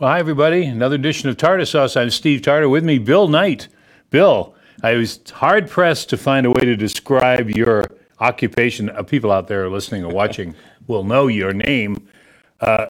[0.00, 0.64] Well, hi, everybody.
[0.64, 1.96] Another edition of Tartar Sauce.
[1.96, 2.68] I'm Steve Tarter.
[2.68, 3.66] With me, Bill Knight.
[4.10, 7.84] Bill, I was hard pressed to find a way to describe your
[8.20, 8.90] occupation.
[8.90, 10.54] Uh, people out there listening or watching
[10.86, 12.06] will know your name.
[12.60, 12.86] Uh,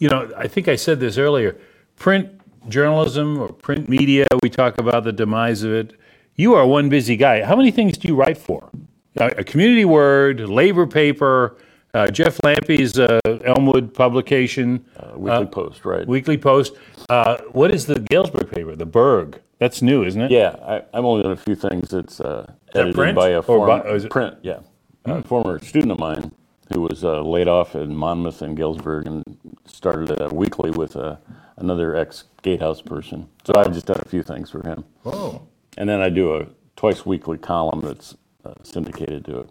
[0.00, 1.56] you know, I think I said this earlier
[1.94, 2.28] print
[2.68, 5.92] journalism or print media, we talk about the demise of it.
[6.34, 7.44] You are one busy guy.
[7.44, 8.70] How many things do you write for?
[9.16, 11.58] Uh, a community word, labor paper,
[11.94, 16.06] uh, Jeff Lampe's uh, Elmwood publication, uh, Weekly Post, right?
[16.06, 16.74] Weekly Post.
[17.08, 18.76] Uh, what is the Galesburg paper?
[18.76, 19.40] The Berg.
[19.58, 20.30] That's new, isn't it?
[20.30, 21.92] Yeah, I, I'm only on a few things.
[21.92, 24.60] It's uh, edited print by a or former by- it- print, yeah,
[25.04, 26.32] a former student of mine
[26.72, 29.24] who was uh, laid off in Monmouth and Galesburg and
[29.66, 31.16] started a weekly with uh,
[31.56, 33.28] another ex Gatehouse person.
[33.44, 35.42] So I've just done a few things for him, Oh.
[35.76, 39.46] and then I do a twice weekly column that's uh, syndicated to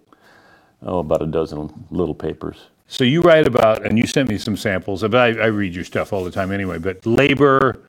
[0.84, 2.68] oh about a dozen little papers.
[2.92, 5.84] So you write about, and you sent me some samples, but I, I read your
[5.84, 7.84] stuff all the time anyway, but labor,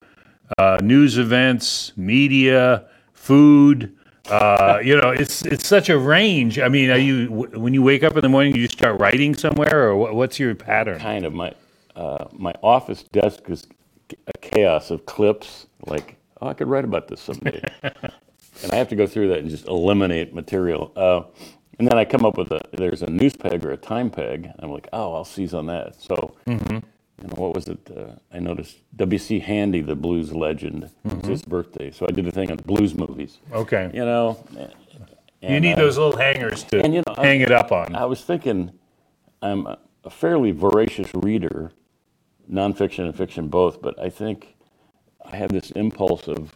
[0.58, 3.96] uh, news events, media, food.
[4.28, 6.58] Uh, you know, it's it's such a range.
[6.58, 9.34] I mean, are you w- when you wake up in the morning, you start writing
[9.34, 10.98] somewhere, or what, what's your pattern?
[10.98, 11.55] kind of my
[11.96, 13.66] uh, my office desk is
[14.27, 15.66] a chaos of clips.
[15.86, 19.38] Like, oh, I could write about this someday, and I have to go through that
[19.38, 20.92] and just eliminate material.
[21.81, 24.45] And then I come up with a there's a news peg or a time peg.
[24.45, 25.98] And I'm like, oh, I'll seize on that.
[25.98, 26.55] So, you
[27.27, 27.78] know, what was it?
[27.91, 29.41] Uh, I noticed W.C.
[29.41, 31.91] Handy, the blues legend, it's his birthday.
[31.91, 33.39] So I did a thing on blues movies.
[33.51, 34.45] Okay, You know,
[35.41, 37.95] you need those little hangers to and, you know, I- hang it up on.
[37.95, 38.73] I was thinking,
[39.41, 39.78] I'm a
[40.11, 41.73] fairly voracious reader,
[42.53, 44.55] nonfiction and fiction both, but I think
[45.25, 46.55] I have this impulse of,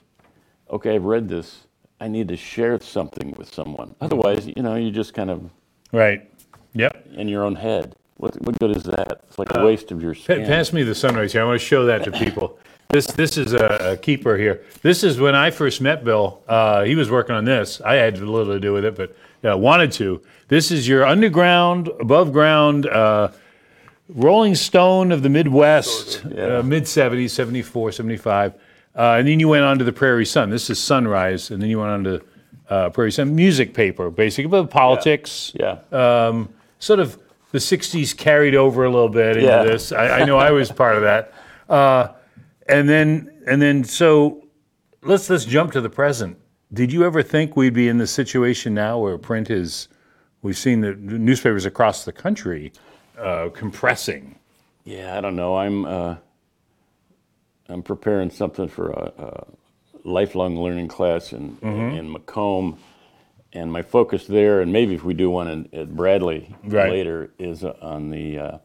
[0.70, 1.63] okay, I've read this,
[2.00, 3.94] I need to share something with someone.
[4.00, 5.50] Otherwise, you know, you just kind of
[5.92, 6.30] right.
[6.74, 7.06] Yep.
[7.14, 7.94] in your own head.
[8.16, 9.20] What, what good is that?
[9.28, 10.44] It's like a waste of your skin.
[10.44, 11.42] Pass me the sunrise here.
[11.42, 12.58] I want to show that to people.
[12.90, 14.62] This this is a, a keeper here.
[14.82, 16.42] This is when I first met Bill.
[16.46, 17.80] Uh, he was working on this.
[17.80, 19.16] I had a little to do with it, but
[19.48, 20.22] uh, wanted to.
[20.48, 23.28] This is your underground, above ground, uh,
[24.08, 26.58] Rolling Stone of the Midwest, Yeah.
[26.58, 28.54] uh, mid 70s, 74, 75.
[28.96, 30.50] Uh, and then you went on to the Prairie Sun.
[30.50, 31.50] This is Sunrise.
[31.50, 32.22] And then you went on to
[32.68, 35.78] uh, Prairie Sun music paper, basically, but politics yeah.
[35.92, 37.18] um, sort of
[37.50, 39.64] the 60s carried over a little bit into Yeah.
[39.64, 39.92] this.
[39.92, 41.32] I, I know I was part of that.
[41.68, 42.08] Uh,
[42.68, 44.46] and then, and then, so
[45.02, 46.38] let's let's jump to the present.
[46.72, 49.88] Did you ever think we'd be in the situation now where print is?
[50.42, 52.72] We've seen the newspapers across the country
[53.18, 54.38] uh, compressing.
[54.84, 55.56] Yeah, I don't know.
[55.56, 56.16] I'm uh,
[57.68, 59.46] I'm preparing something for a, a
[60.04, 62.78] lifelong learning class in in Macomb,
[63.52, 66.90] and my focus there, and maybe if we do one in, at Bradley Right.
[66.90, 68.58] later, is on the uh,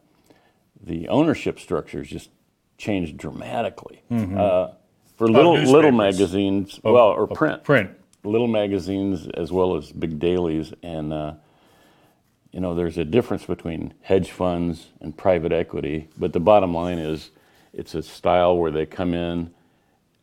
[0.82, 2.30] the ownership structures just
[2.78, 4.02] changed dramatically.
[4.10, 4.72] Uh,
[5.16, 6.18] for little little newspapers.
[6.18, 7.90] magazines, well, or print, Print.
[8.24, 11.34] little magazines as well as big dailies, and uh,
[12.52, 16.98] you know, there's a difference between hedge funds and private equity, but the bottom line
[16.98, 17.30] is,
[17.72, 19.50] it's a style where they come in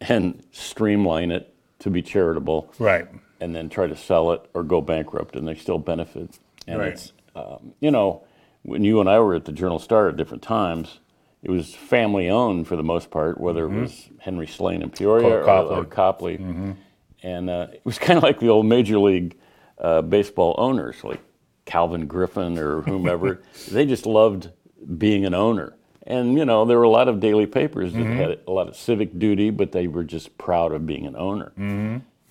[0.01, 3.07] and streamline it to be charitable, Right.
[3.39, 6.37] and then try to sell it or go bankrupt, and they still benefit.
[6.67, 6.89] And Right.
[6.93, 8.23] it's, um, you know,
[8.63, 10.99] when you and I were at the Journal Star at different times,
[11.43, 15.27] it was family owned for the most part, whether it was Henry Slane in Peoria
[15.27, 15.75] Or or, Copley.
[15.77, 16.75] or Copley.
[17.23, 19.37] And uh, it was kind of like the old Major League
[19.79, 21.19] uh, Baseball owners, like
[21.65, 23.41] Calvin Griffith or whomever.
[23.71, 24.49] they just loved
[24.97, 25.73] being an owner.
[26.07, 28.75] And, you know, there were a lot of daily papers that had a lot of
[28.75, 31.51] civic duty, but they were just proud of being an owner.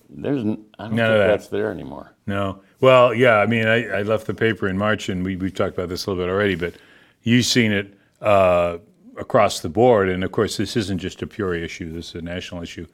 [0.09, 1.27] There's, n- I don't None think that.
[1.27, 2.13] that's there anymore.
[2.25, 2.59] No.
[2.81, 3.35] Well, yeah.
[3.37, 6.05] I mean, I, I left the paper in March, and we we've talked about this
[6.05, 6.55] a little bit already.
[6.55, 6.75] But
[7.23, 8.77] you've seen it uh,
[9.17, 11.91] across the board, and of course, this isn't just a Peoria issue.
[11.91, 12.87] This is a national issue.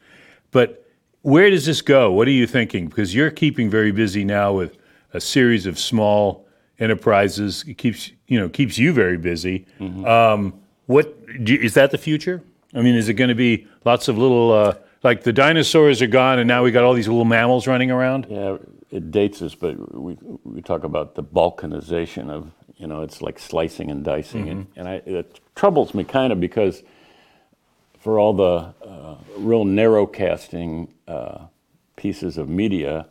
[0.52, 0.86] But
[1.22, 2.12] where does this go?
[2.12, 2.88] What are you thinking?
[2.88, 4.78] Because you're keeping very busy now with
[5.14, 6.48] a series of small
[6.80, 7.64] enterprises.
[7.68, 9.66] It keeps you know keeps you very busy.
[9.80, 10.60] Um,
[10.94, 12.44] what do, is that the future?
[12.74, 16.08] I mean, is it going to be lots of little uh, like the dinosaurs are
[16.08, 18.28] gone, and now we got all these little mammals running around?
[18.30, 18.58] Yeah,
[18.92, 23.40] it dates us, but we, we talk about the balkanization of, you know, it's like
[23.40, 24.50] slicing and dicing.
[24.50, 26.84] And, and I, it troubles me kind of because
[28.00, 31.46] for all the uh, real narrow casting uh,
[31.96, 33.08] pieces of media,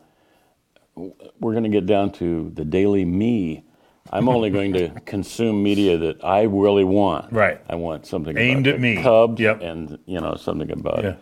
[0.94, 3.64] we're going to get down to the daily me.
[4.10, 7.32] I'm only going to consume media that I really want.
[7.32, 7.60] Right.
[7.68, 9.02] I want something Aimed about at the me.
[9.02, 9.62] Cubs Yep.
[9.62, 11.14] and you know something about Yeah.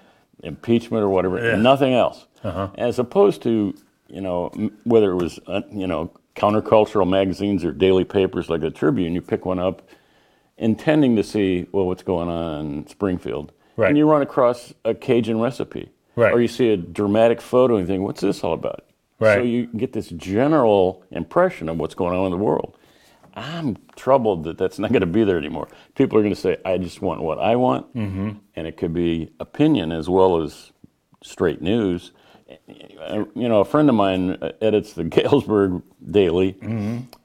[0.43, 1.39] impeachment or whatever.
[1.39, 1.53] Yeah.
[1.53, 1.63] Uh-huh.
[1.63, 2.27] Nothing else.
[2.79, 3.75] As opposed to
[4.09, 4.51] you know
[4.85, 9.21] whether it was uh, you know countercultural magazines or daily papers like the Tribune, you
[9.21, 9.83] pick one up,
[10.59, 13.53] intending to see well what's going on in Springfield.
[13.77, 13.89] Right.
[13.89, 16.33] and you run across a Cajun recipe, Right.
[16.35, 18.85] or you see a dramatic photo and you think, "What's this all about?"
[19.37, 22.77] So you get this general impression of what's going on in the world.
[23.35, 25.69] I'm troubled that that's not going to be there anymore.
[25.95, 28.31] People are going to say, "I just want what I want," mm-hmm.
[28.57, 30.73] and it could be opinion as well as
[31.23, 32.13] straight news.
[32.69, 36.57] You know, a friend of mine uh, edits the Galesburg Daily,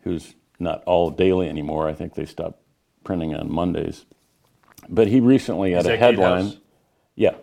[0.03, 1.87] who's not all daily anymore.
[1.87, 2.61] I think they stopped
[3.03, 4.05] printing on Mondays.
[4.87, 6.53] But he recently had a headline.
[7.15, 7.35] Yeah.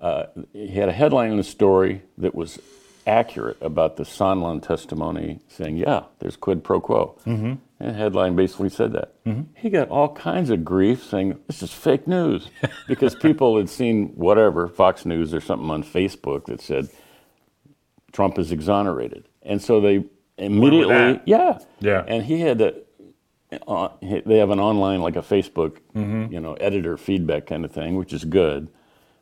[0.00, 2.60] Uh, he had a headline in the story that was
[3.06, 7.16] accurate about the Sondland testimony, saying, yeah, there's quid pro quo.
[7.26, 7.54] Mm-hmm.
[7.78, 9.14] And the headline basically said that.
[9.54, 12.50] He got all kinds of grief saying, this is fake news,
[12.88, 16.88] because people had seen whatever, Fox News or something on Facebook that said,
[18.12, 19.28] Trump is exonerated.
[19.42, 20.04] And so they
[20.38, 21.58] immediately, yeah.
[21.80, 22.04] Yeah.
[22.06, 22.74] And he had to,
[23.68, 25.78] uh, they have an online, like a Facebook,
[26.32, 28.68] you know, editor feedback kind of thing, which is good.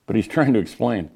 [0.06, 1.10] But he's trying to explain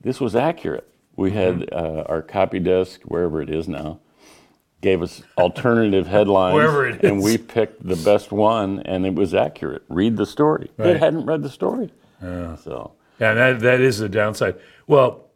[0.00, 0.89] this was accurate.
[1.16, 4.00] We had uh, our copy desk, wherever it is now,
[4.80, 6.54] gave us alternative headlines.
[6.54, 9.82] Wherever it And we picked the best one, and it was accurate.
[9.88, 10.70] Read the story.
[10.76, 10.96] They Right.
[11.00, 11.90] hadn't read the story.
[12.20, 14.56] So, Yeah, that that is the downside.
[14.86, 15.26] Well,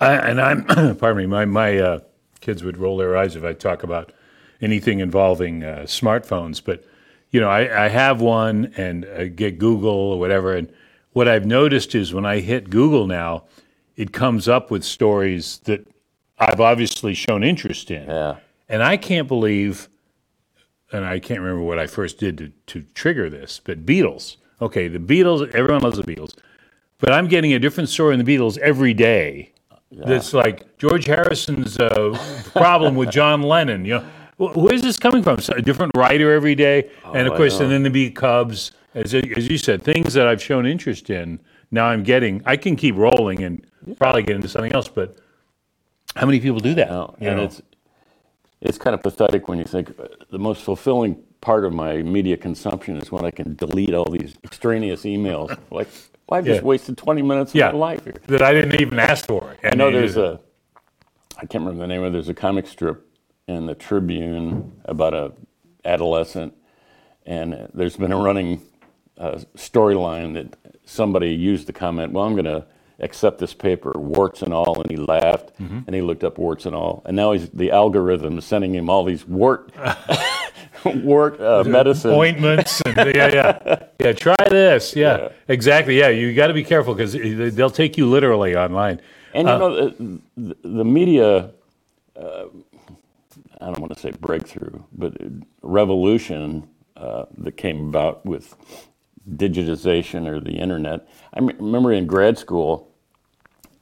[0.00, 0.64] I, and I'm
[0.96, 1.98] pardon me, my my uh,
[2.40, 4.12] kids would roll their eyes if I talk about
[4.60, 6.60] anything involving uh, smartphones.
[6.64, 6.84] But
[7.30, 10.54] you know, I, I have one and uh, get Google or whatever.
[10.54, 10.72] And
[11.12, 13.44] what I've noticed is when I hit Google now,
[13.98, 15.84] it comes up with stories that
[16.38, 18.08] I've obviously shown interest in.
[18.08, 18.36] yeah.
[18.70, 19.88] And I can't believe,
[20.92, 24.36] and I can't remember what I first did to, to trigger this, but Beatles.
[24.60, 26.34] Okay, the Beatles, everyone loves the Beatles.
[26.98, 29.52] But I'm getting a different story in the Beatles every day.
[29.90, 32.16] That's like George Harrison's uh,
[32.52, 33.84] problem with John Lennon.
[33.84, 34.04] You know,
[34.36, 35.40] where's this coming from?
[35.40, 39.14] So a different writer every day, and of course, and then the be Cubs, as
[39.14, 41.40] as you said, things that I've shown interest in.
[41.70, 42.42] Now I'm getting.
[42.46, 43.66] I can keep rolling and
[43.98, 45.16] probably get into something else, but
[46.16, 46.88] how many people do that?
[46.88, 47.44] No, and know?
[47.44, 47.62] it's
[48.60, 52.36] it's kind of pathetic when you think uh, the most fulfilling part of my media
[52.36, 55.56] consumption is when I can delete all these extraneous emails.
[55.70, 55.88] Like,
[56.28, 56.66] well, I've just Yeah.
[56.66, 57.70] wasted 20 minutes of Yeah.
[57.70, 58.14] my life here.
[58.26, 59.54] that I didn't even ask for.
[59.62, 60.40] I know there's a,
[61.36, 63.06] I can't remember the name of it, there's a comic strip
[63.46, 65.32] in the Tribune about a
[65.84, 66.52] adolescent,
[67.24, 68.60] and there's been a running
[69.18, 72.64] uh, storyline that somebody used the comment, well, I'm going to
[73.00, 76.74] accept this paper, warts and all, and he laughed, and he looked up warts and
[76.74, 79.72] all, and now he's the algorithm is sending him all these wart,
[80.84, 82.10] wart uh, medicine.
[82.12, 84.12] ointments and yeah, yeah, yeah.
[84.12, 84.96] Try this.
[84.96, 85.28] Yeah, Yeah.
[85.48, 85.98] exactly.
[85.98, 87.12] Yeah, you got to be careful because
[87.54, 89.00] they'll take you literally online.
[89.34, 91.50] And you know, the, the, the media,
[92.16, 92.44] uh,
[93.60, 95.16] I don't want to say breakthrough, but
[95.62, 98.56] revolution uh, that came about with
[99.36, 101.08] digitization or the internet.
[101.34, 102.90] I remember in grad school,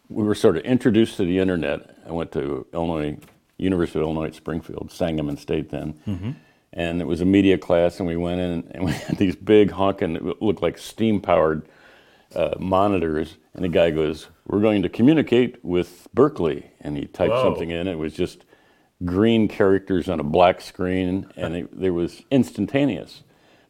[0.08, 1.96] we were sort of introduced to the internet.
[2.06, 3.18] I went to Illinois,
[3.58, 5.94] University of Illinois at Springfield, Sangamon State then.
[6.72, 9.70] And it was a media class, and we went in and we had these big
[9.70, 11.66] honking, it looked like steam powered
[12.34, 17.32] uh, monitors, and the guy goes, "We're going to communicate with Berkeley," and he typed
[17.32, 17.44] Whoa.
[17.44, 17.88] something in.
[17.88, 18.44] It was just
[19.04, 23.22] green characters on a black screen, and it, there was instantaneous.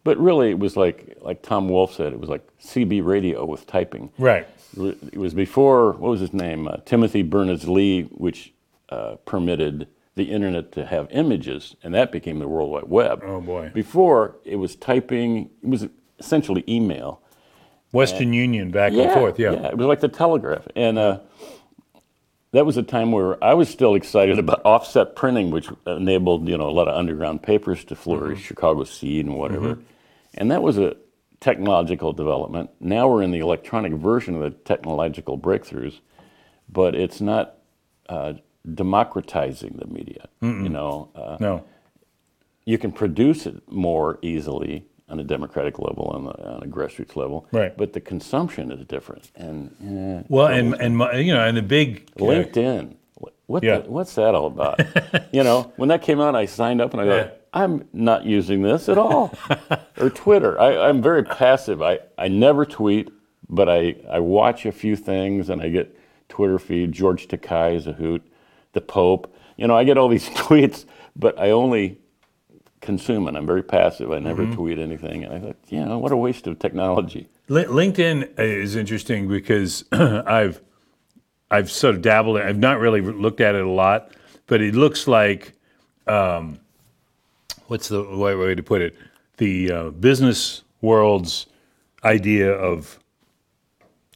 [0.06, 3.66] But really, it was like like Tom Wolfe said, it was like CB radio with
[3.66, 4.10] typing.
[4.18, 4.46] Right.
[4.78, 8.52] It was before what was his name, uh, Timothy Berners-Lee, which
[8.88, 13.22] uh, permitted the internet to have images, and that became the World Wide Web.
[13.24, 13.70] Oh, boy.
[13.74, 17.20] Before it was typing, it was essentially email.
[17.92, 19.38] Western Union back and forth.
[19.38, 19.52] Yeah.
[19.52, 19.68] yeah.
[19.68, 21.20] it was like the telegraph, and uh,
[22.52, 26.56] that was a time where I was still excited about offset printing, which enabled you
[26.58, 28.46] know a lot of underground papers to flourish, Mm-hmm.
[28.46, 29.78] Chicago Seed and whatever,
[30.36, 30.96] and that was a
[31.40, 32.70] technological development.
[32.80, 36.00] Now we're in the electronic version of the technological breakthroughs,
[36.68, 37.58] but it's not
[38.08, 38.34] uh,
[38.74, 40.28] democratizing the media.
[40.40, 41.64] You know, uh, No.
[42.64, 47.14] you can produce it more easily on a democratic level, on a, on a grassroots
[47.16, 47.46] level.
[47.52, 47.76] Right.
[47.76, 49.30] But the consumption is different.
[49.36, 53.78] And Well, and and my, you know, and the big LinkedIn, what, what Yeah.
[53.78, 54.80] the, what's that all about?
[55.32, 57.22] you know, when that came out, I signed up and I Yeah.
[57.24, 59.32] thought, I'm not using this at all.
[59.98, 60.60] or Twitter.
[60.60, 61.80] I, I'm very passive.
[61.82, 63.10] I, I never tweet,
[63.48, 65.96] but I, I watch a few things and I get
[66.28, 66.92] Twitter feed.
[66.92, 68.22] George Takei is a hoot.
[68.72, 69.34] The Pope.
[69.56, 70.84] You know, I get all these tweets,
[71.16, 71.98] but I only
[72.82, 73.34] consume it.
[73.36, 74.10] I'm very passive.
[74.10, 74.24] I Mm-hmm.
[74.26, 75.24] never tweet anything.
[75.24, 77.28] And I thought, you know, what a waste of technology.
[77.48, 80.60] Li- LinkedIn is interesting because I've
[81.50, 82.36] I've sort of dabbled.
[82.38, 84.10] in I've not really looked at it a lot,
[84.46, 85.52] but it looks like
[86.06, 86.58] um,
[87.68, 88.96] what's the right way to put it?
[89.38, 91.46] The uh, business world's
[92.04, 92.98] idea of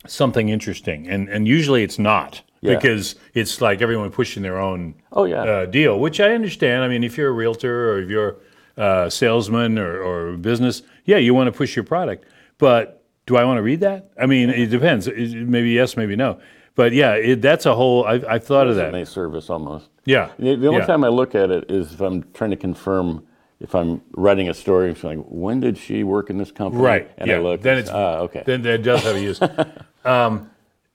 [0.06, 2.74] something interesting, and and usually it's not Yeah.
[2.76, 5.42] because it's like everyone pushing their own Oh, yeah.
[5.42, 6.82] uh, deal, which I understand.
[6.84, 8.36] I mean, if you're a realtor or if you're
[8.76, 12.24] a salesman or, or business, yeah, you want to push your product.
[12.58, 14.10] But do I want to read that?
[14.20, 15.06] I mean, it depends.
[15.08, 16.38] Maybe yes, maybe no.
[16.74, 18.04] But yeah, it, that's a whole.
[18.04, 18.92] I've, I've thought of that.
[18.92, 19.88] Resume service almost.
[20.06, 20.30] Yeah.
[20.38, 20.86] The, the only yeah.
[20.86, 23.26] time I look at it is if I'm trying to confirm
[23.60, 24.90] if I'm writing a story.
[24.90, 26.82] I'm like, when did she work in this company?
[26.82, 27.10] Right.
[27.18, 27.36] And yeah.
[27.36, 27.62] I look.
[27.62, 28.42] then it's ah, okay.
[28.44, 29.40] Then that does have a use.
[30.04, 30.50] um,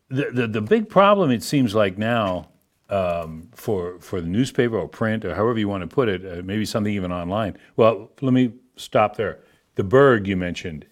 [0.10, 2.50] the, the the big problem it seems like now
[2.90, 6.42] um, for for the newspaper or print or however you want to put it, uh,
[6.44, 7.58] maybe something even online.
[7.76, 9.40] Well, let me stop there.
[9.76, 10.86] The Berg you mentioned.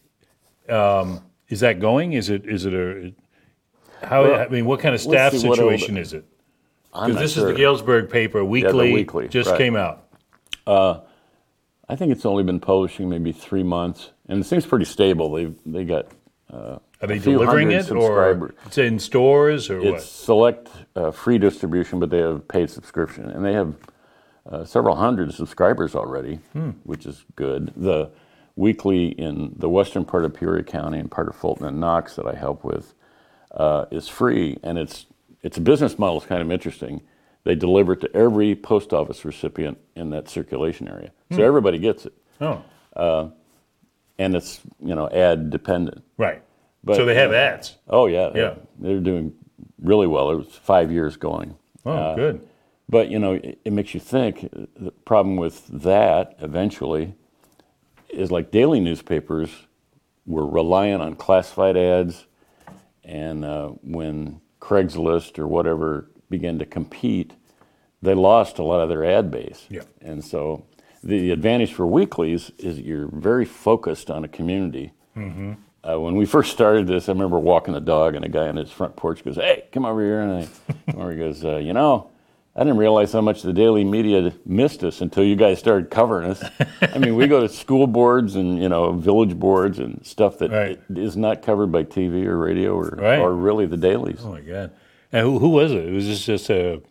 [0.69, 2.13] Um, is that going?
[2.13, 3.13] Is it is it a
[4.05, 4.23] how?
[4.23, 6.25] Well, I mean, what kind of staff see situation is it?
[6.91, 7.49] Because this sure.
[7.49, 8.93] is the Galesburg paper weekly.
[8.93, 9.57] weekly, just right.
[9.57, 10.07] came out.
[11.89, 15.31] I think it's only been publishing maybe three months, and it seems pretty stable.
[15.31, 16.07] They they got
[16.51, 20.01] Are they delivering it or it's in stores or it's what?
[20.01, 23.75] select uh, free distribution, but they have paid subscription, and they have
[24.49, 26.71] uh, several hundred subscribers already, Hmm.
[26.83, 27.73] which is good.
[27.75, 28.09] The
[28.55, 32.27] weekly in the western part of Peoria County and part of Fulton and Knox that
[32.27, 32.93] I help with
[33.51, 35.05] uh, is free, and it's
[35.41, 37.01] it's a business model is kind of interesting.
[37.45, 41.43] They deliver it to every post office recipient in that circulation area, so Hmm.
[41.43, 42.61] everybody gets it, Oh,
[44.17, 46.03] and it's you know ad dependent.
[46.17, 46.41] right.
[46.85, 47.77] But, so they have uh, ads.
[47.89, 48.55] Oh yeah, Yeah.
[48.77, 49.33] they're doing
[49.81, 50.31] really well.
[50.31, 51.55] It was five years going.
[51.85, 52.47] Oh, Uh, good.
[52.89, 54.49] But you know, it, it makes you think.
[54.75, 57.15] The problem with that eventually
[58.09, 59.49] is like daily newspapers
[60.25, 62.25] were reliant on classified ads,
[63.03, 67.33] and uh, when Craigslist or whatever began to compete,
[68.01, 69.65] they lost a lot of their ad base.
[69.69, 69.83] Yeah.
[70.01, 70.65] And so
[71.03, 74.91] the advantage for weeklies is you're very focused on a community.
[75.15, 78.55] Uh, when we first started this, I remember walking the dog, and a guy on
[78.55, 80.47] his front porch goes, "Hey, come over here!" And I,
[80.91, 82.09] come over, he goes, uh, "You know,
[82.55, 86.31] I didn't realize how much the daily media missed us until you guys started covering
[86.31, 86.43] us.
[86.81, 90.51] I mean, we go to school boards and you know village boards and stuff that
[90.51, 90.79] Right.
[90.95, 93.19] is not covered by TV or radio or, Right.
[93.19, 94.21] or really the dailies.
[94.23, 94.71] Oh my God.
[95.13, 95.89] And who, who was it?
[95.91, 96.81] Was this just a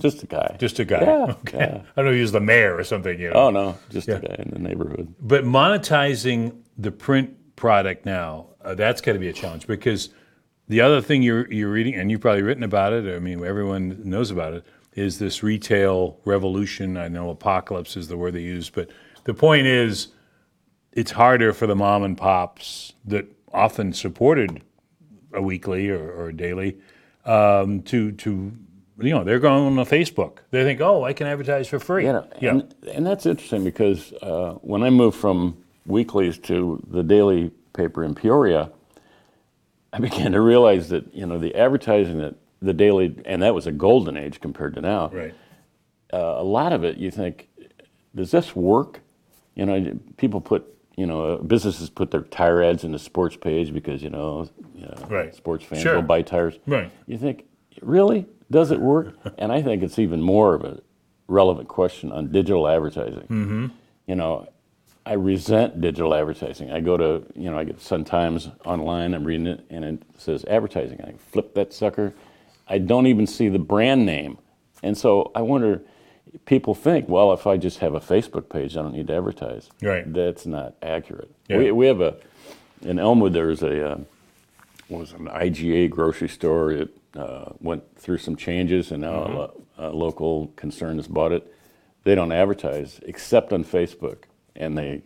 [0.00, 0.56] Just a guy.
[0.58, 1.02] just a guy?
[1.02, 1.58] Yeah, Okay.
[1.58, 1.82] yeah.
[1.96, 2.12] I don't know.
[2.12, 3.20] He was the mayor or something.
[3.20, 3.34] You know.
[3.36, 4.14] oh no, just Yeah.
[4.16, 5.14] a guy in the neighborhood.
[5.20, 10.08] But monetizing the print product now, uh, that's got to be a challenge because
[10.68, 13.14] the other thing you're you're reading, and you've probably written about it.
[13.14, 14.64] I mean, everyone knows about it.
[14.94, 16.96] Is this retail revolution?
[16.96, 18.88] I know apocalypse is the word they use, but
[19.24, 20.08] the point is,
[20.92, 24.62] it's harder for the mom and pops that often supported
[25.32, 26.76] a weekly or, or a daily
[27.24, 28.52] um, to to
[29.00, 30.38] you know they're going on Facebook.
[30.50, 32.04] They think, oh, I can advertise for free.
[32.04, 37.02] Know, yeah, and, and that's interesting because uh, when I moved from weeklies to the
[37.02, 38.70] daily paper in Peoria,
[39.92, 43.66] I began to realize that you know the advertising that the daily and that was
[43.66, 45.08] a golden age compared to now.
[45.08, 45.34] right.
[46.12, 47.48] Uh, a lot of it, you think,
[48.14, 49.00] does this work?
[49.56, 53.72] You know, people put you know businesses put their tire ads in the sports page
[53.72, 55.34] because you know, you know Right.
[55.34, 55.96] sports fans Sure.
[55.96, 56.58] will buy tires.
[56.66, 56.90] Right.
[57.06, 57.44] You think,
[57.82, 58.26] really?
[58.50, 59.14] Does it work?
[59.38, 60.80] and I think it's even more of a
[61.26, 63.22] relevant question on digital advertising.
[63.22, 63.66] Mm-hmm.
[64.06, 64.46] You know,
[65.06, 66.70] I resent digital advertising.
[66.70, 70.02] I go to, you know, I get Sun Times online, I'm reading it, and it
[70.16, 71.00] says advertising.
[71.02, 72.14] I flip that sucker.
[72.68, 74.38] I don't even see the brand name.
[74.82, 75.82] And so I wonder,
[76.46, 79.70] people think, well, if I just have a Facebook page, I don't need to advertise.
[79.82, 80.10] Right.
[80.12, 81.30] That's not accurate.
[81.48, 81.58] Yeah.
[81.58, 82.16] We, we have a,
[82.82, 83.98] in Elmwood, there's a, uh,
[84.88, 86.70] was an IGA grocery store.
[86.72, 91.32] It uh, went through some changes, and now a, lo- a local concern has bought
[91.32, 91.50] it.
[92.04, 94.24] They don't advertise except on Facebook,
[94.54, 95.02] and they,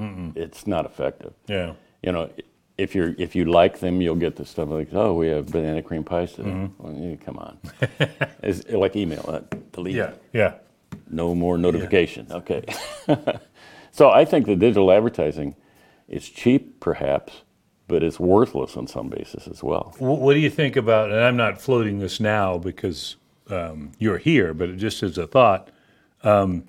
[0.00, 1.32] it's not effective.
[1.46, 1.74] Yeah.
[2.02, 2.30] You know,
[2.76, 5.80] if you're if you like them, you'll get the stuff like, oh, we have banana
[5.80, 6.68] cream pies today.
[6.78, 7.58] Well, yeah, come on,
[8.42, 9.24] it's like email.
[9.28, 9.96] Uh, delete.
[9.96, 10.12] Yeah.
[10.32, 10.54] Yeah.
[11.10, 12.26] No more notification.
[12.30, 12.64] Okay.
[13.90, 15.56] so I think the digital advertising
[16.08, 17.42] is cheap, perhaps,
[17.88, 19.94] but it's worthless on some basis as well.
[19.98, 23.16] What do you think about, and I'm not floating this now because
[23.50, 25.70] um, you're here, but just as a thought,
[26.22, 26.64] um,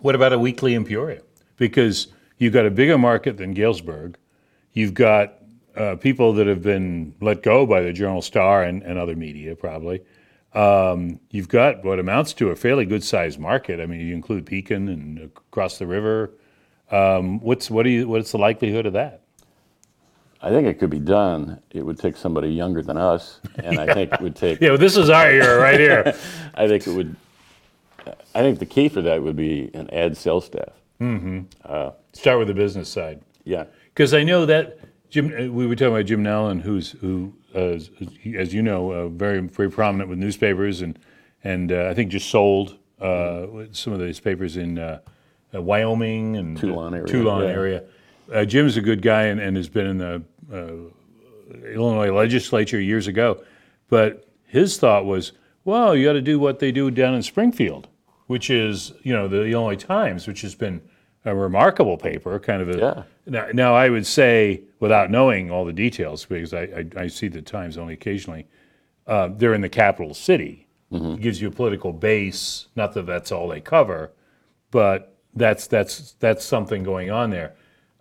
[0.00, 1.22] what about a weekly in Peoria?
[1.56, 2.08] Because
[2.38, 4.16] you've got a bigger market than Galesburg.
[4.72, 5.34] You've got
[5.76, 9.56] uh, people that have been let go by the Journal Star and, and other media,
[9.56, 10.02] probably.
[10.52, 13.80] Um, you've got what amounts to a fairly good sized market.
[13.80, 16.32] I mean, you include Pekin and across the river.
[16.90, 19.22] Um, what's what do you what's the likelihood of that?
[20.42, 21.60] I think it could be done.
[21.70, 24.60] It would take somebody younger than us, and I think it would take.
[24.60, 26.16] Yeah, well, this is our era right here.
[26.54, 27.14] I think it would.
[28.34, 30.72] I think the key for that would be an ad sales staff.
[32.12, 33.20] Start with the business side.
[33.44, 33.64] Yeah.
[33.94, 34.78] Because I know that
[35.10, 37.78] Jim, uh, we were talking about Jim Nowlan, who's who, uh,
[38.36, 40.98] as you know, uh, very very prominent with newspapers, and
[41.42, 45.00] and uh, I think just sold uh, some of these papers in uh,
[45.54, 47.50] uh, Wyoming and Toulon area, Toulon yeah.
[47.50, 47.84] area.
[48.32, 53.08] Uh, Jim's a good guy and, and has been in the uh, Illinois legislature years
[53.08, 53.42] ago,
[53.88, 55.32] but his thought was,
[55.64, 57.88] well, you got to do what they do down in Springfield,
[58.28, 60.80] which is you know the Illinois Times, which has been
[61.24, 62.78] a remarkable paper, kind of a.
[62.78, 63.02] Yeah.
[63.26, 67.28] Now, now I would say, without knowing all the details, because I, I, I see
[67.28, 68.46] the Times only occasionally,
[69.06, 70.66] uh, they're in the capital city.
[70.92, 72.66] It gives you a political base.
[72.74, 74.10] Not that that's all they cover,
[74.72, 77.54] but that's that's that's something going on there.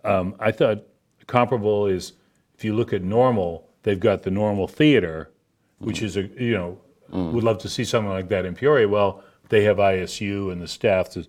[0.04, 0.84] Um, I thought
[1.28, 2.14] comparable is
[2.58, 5.30] if you look at normal, they've got the normal theater,
[5.78, 6.80] which is a you know
[7.12, 8.88] would love to see something like that in Peoria.
[8.88, 11.28] Well, they have ISU and the staff to.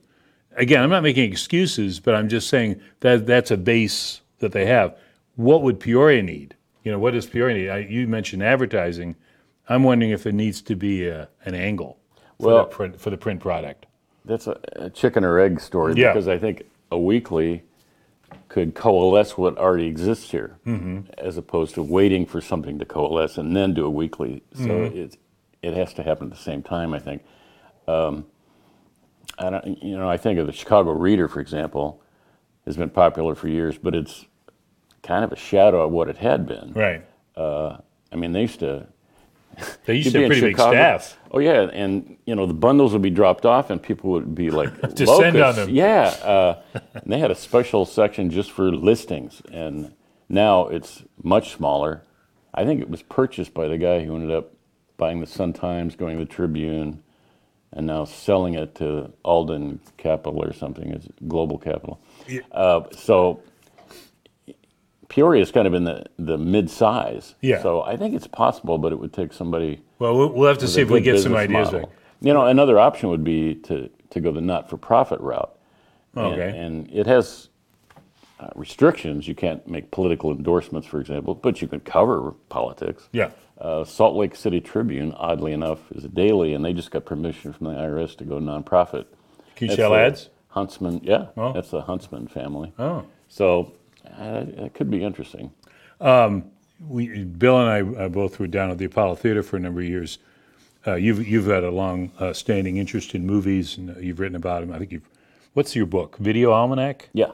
[0.57, 4.67] Again, I'm not making excuses, but I'm just saying that that's a base that they
[4.67, 4.97] have.
[5.37, 6.55] What would Peoria need?
[6.85, 7.69] You know, what does Peoria need?
[7.71, 9.17] I, you mentioned advertising.
[9.69, 11.99] I'm wondering if it needs to be a, an angle
[12.41, 13.87] for, Well- the print, for the print product.
[14.25, 16.13] That's a, a chicken or egg story Yeah.
[16.13, 17.63] because I think a weekly
[18.49, 21.01] could coalesce what already exists here, Mm-hmm.
[21.19, 24.43] as opposed to waiting for something to coalesce and then do a weekly.
[24.55, 24.97] So Mm-hmm.
[24.99, 25.17] it
[25.63, 26.93] it has to happen at the same time.
[26.95, 27.23] I think.
[27.89, 28.27] Um,
[29.41, 32.03] I don't, you know, I think of the Chicago Reader, for example,
[32.67, 34.27] has been popular for years, but it's
[35.03, 36.73] kind of a shadow of what it had been.
[36.75, 37.05] Right.
[38.13, 38.87] I mean, they used to
[39.85, 41.19] They used to be have pretty big staff.
[41.31, 44.51] Oh yeah, and you know the bundles would be dropped off, and people would be
[44.51, 45.71] like Descend on them.
[45.71, 46.63] Yeah, uh,
[46.95, 49.95] and they had a special section just for listings, and
[50.29, 52.03] now it's much smaller.
[52.55, 54.53] I think it was purchased by the guy who ended up
[54.97, 57.03] buying the Sun Times, going to the Tribune,
[57.73, 60.91] and now selling it to Alden Capital or something.
[60.91, 62.01] It's Global Capital.
[62.53, 63.43] Uh, so
[65.09, 67.35] Peoria's kind of in the the mid size.
[67.41, 67.63] Yeah.
[67.63, 70.69] So I think it's possible, but it would take somebody Well, we'll, we'll have to
[70.69, 71.85] see if we get some ideas back.
[72.21, 75.57] You know, another option would be to, to go the not-for-profit route.
[76.15, 76.59] And- Okay.
[76.59, 77.49] And, it has
[78.41, 79.29] uh, restrictions.
[79.29, 83.09] You can't make political endorsements, for example, but you can cover politics.
[83.13, 83.31] Yeah.
[83.59, 87.53] Uh, Salt Lake City Tribune, oddly enough, is a daily, and they just got permission
[87.53, 89.05] from the IRS to go nonprofit.
[89.57, 90.31] Can you sell ads?
[90.49, 91.53] Huntsman, yeah, Oh.
[91.53, 92.73] that's the Huntsman family.
[92.79, 93.05] Oh.
[93.29, 93.73] So
[94.19, 95.53] uh, it could be interesting.
[96.89, 99.81] We, Bill and I uh, both were down at the Apollo Theater for a number
[99.83, 100.19] of years.
[100.87, 104.37] Uh, you've you've had a long uh, standing interest in movies, and uh, you've written
[104.37, 104.73] about them.
[104.73, 105.09] I think you've.
[105.53, 106.17] What's your book?
[106.17, 107.11] Video Almanac.
[107.13, 107.33] Yeah.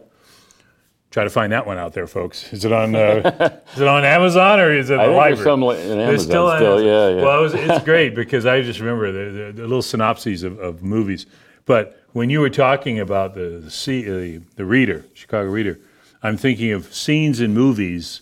[1.17, 2.53] Try to find that one out there, folks.
[2.53, 2.95] Is it on?
[2.95, 5.35] Uh, is it on Amazon or is it the I think library?
[5.35, 7.17] there's some li- Amazon still, on yeah, Amazon.
[7.17, 7.25] yeah.
[7.25, 10.59] Well, it was, it's great because I just remember the, the, the little synopses of,
[10.59, 11.25] of movies.
[11.65, 15.81] But when you were talking about the the, C, the the Reader, Chicago Reader,
[16.23, 18.21] I'm thinking of scenes in movies,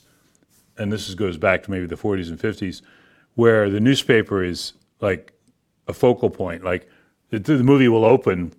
[0.79, 2.81] and this is, goes back to maybe the 40s and 50s,
[3.35, 5.33] where the newspaper is like
[5.89, 6.63] a focal point.
[6.63, 6.89] Like
[7.31, 8.55] the, the movie will open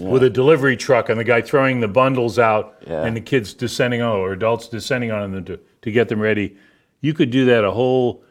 [0.00, 3.04] with a delivery truck and the guy throwing the bundles out Yeah.
[3.04, 6.56] and the kids descending on or adults descending on them to, to get them ready.
[7.00, 8.24] You could do that a whole,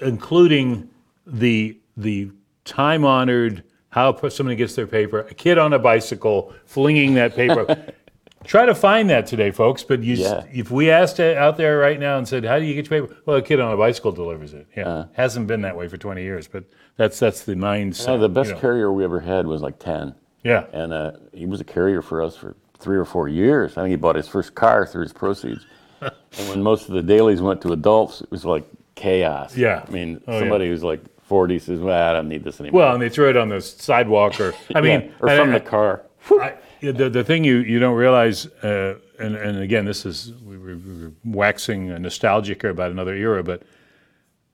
[0.00, 0.88] including
[1.26, 2.30] the the
[2.64, 7.84] time honored how somebody gets their paper, a kid on a bicycle flinging that paper.
[8.44, 9.84] Try to find that today, folks.
[9.84, 10.44] But you, Yeah.
[10.52, 13.06] if we asked it out there right now and said, "How do you get your
[13.06, 14.66] paper?" Well, a kid on a bicycle delivers it.
[14.76, 16.64] Yeah, hasn't been that way for 20 years, but
[16.96, 18.08] that's that's the mindset.
[18.08, 18.60] Uh, the best you know.
[18.60, 20.14] carrier we ever had was like 10.
[20.42, 20.64] Yeah.
[20.72, 23.72] And uh, he was a carrier for us for three or four years.
[23.76, 25.66] I think he bought his first car through his proceeds.
[26.00, 28.64] and when most of the dailies went to adults, it was like
[28.96, 29.56] chaos.
[29.56, 29.84] Yeah.
[29.86, 30.38] I mean, Oh, yeah.
[30.40, 32.80] somebody who's like 40 says, well, I don't need this anymore.
[32.82, 35.50] Well, and they throw it on the sidewalk, or I Yeah, mean, or I- from
[35.50, 36.02] I- the car.
[36.30, 40.56] I, the, the thing you, you don't realize, uh, and, and again, this is we
[40.58, 43.62] were, we were waxing nostalgic about another era, but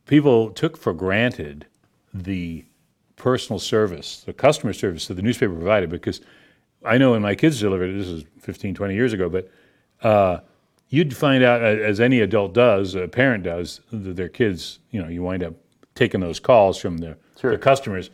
[0.06, 1.66] people took for granted
[2.12, 2.64] the
[3.18, 5.90] personal service, the customer service that the newspaper provided.
[5.90, 6.20] Because
[6.84, 9.50] I know when my kids delivered it, this is 15, 20 years ago, but
[10.02, 10.38] uh,
[10.88, 15.02] you'd find out, uh, as any adult does, a parent does, that their kids, you
[15.02, 15.54] know, you wind up
[15.94, 17.50] taking those calls from the, Sure.
[17.50, 18.10] the customers.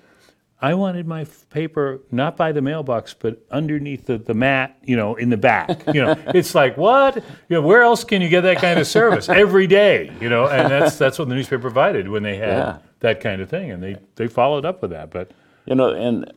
[0.63, 4.97] I wanted my f- paper not by the mailbox, but underneath the, the mat, you
[4.97, 5.83] know, in the back.
[5.89, 7.17] You know, it's like what?
[7.17, 10.11] You know, where else can you get that kind of service every day?
[10.23, 12.79] You know, and that's that's what the newspaper provided when they had Yeah.
[13.05, 15.11] That kind of thing, and they they followed up with that.
[15.13, 15.33] But
[15.67, 16.33] You know, and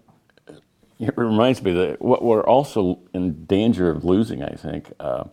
[0.99, 4.91] it reminds me that what we're also in danger of losing, I think.
[4.99, 5.25] Uh,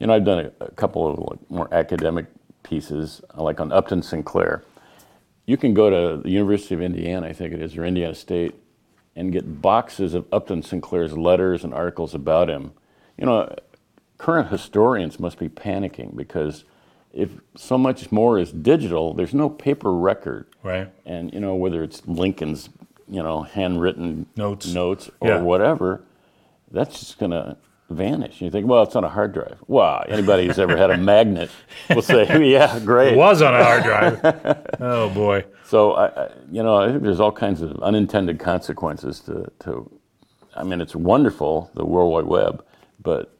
[0.00, 2.26] you know, I've done a, a couple of more academic
[2.64, 4.64] pieces, uh, like on Upton Sinclair.
[5.46, 8.54] You can go to the University of Indiana, I think it is, or Indiana State,
[9.16, 12.72] and get boxes of Upton Sinclair's letters and articles about him.
[13.18, 13.54] You know,
[14.18, 16.64] current historians must be panicking because
[17.12, 20.46] if so much more is digital, there's no paper record.
[20.62, 20.90] Right.
[21.04, 22.70] And you know whether it's Lincoln's,
[23.08, 24.72] you know, handwritten Notes.
[24.72, 25.40] notes or Yeah.
[25.42, 26.02] whatever,
[26.70, 27.56] that's just gonna
[27.90, 28.40] vanish.
[28.40, 29.58] You think, well, it's on a hard drive.
[29.66, 31.50] Wow, anybody who's ever had a magnet
[31.94, 33.12] will say, yeah, great.
[33.12, 34.76] It was on a hard drive.
[34.80, 35.44] oh boy.
[35.64, 39.90] So I, you know, I think there's all kinds of unintended consequences to, to.
[40.54, 42.64] I mean, it's wonderful the World Wide Web,
[43.02, 43.34] but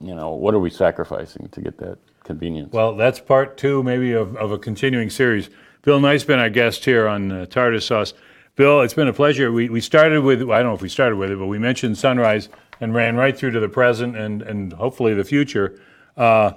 [0.00, 2.72] you know, what are we sacrificing to get that convenience?
[2.72, 5.50] Well, that's part two, maybe, of, of a continuing series.
[5.82, 8.14] Bill Knight's been our guest here on uh, Tartar Sauce.
[8.56, 9.52] Bill, it's been a pleasure.
[9.52, 11.98] We, we started with, I don't know if we started with it, but we mentioned
[11.98, 12.48] sunrise
[12.80, 15.80] and ran right through to the present and, and hopefully the future.
[16.16, 16.52] Uh,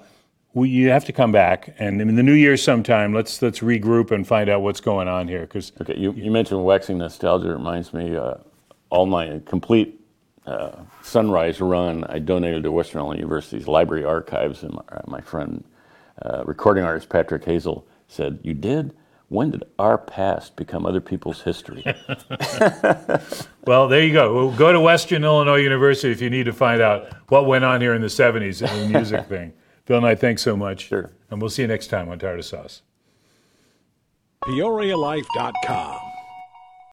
[0.53, 4.11] we, you have to come back, and in the new year sometime, let's let's regroup
[4.11, 5.41] and find out what's going on here.
[5.41, 7.49] Because okay, you, you mentioned waxing nostalgia.
[7.49, 8.35] It reminds me, uh,
[8.89, 9.96] all my complete
[10.47, 15.21] uh, sunrise run, I donated to Western Illinois University's library archives, and my, uh, my
[15.21, 15.63] friend,
[16.21, 18.93] uh, recording artist Patrick Hazell, said, "You did."
[19.29, 21.83] When did our past become other people's history?
[23.67, 24.33] Well, there you go.
[24.33, 27.81] Well, go to Western Illinois University if you need to find out what went on
[27.81, 29.51] here in the 70s in the music thing.
[29.85, 30.87] Bill Knight, thanks so much.
[30.87, 31.11] Sure.
[31.29, 32.81] And we'll see you next time on Tartar Sauce.
[34.45, 36.06] PeoriaLife.com.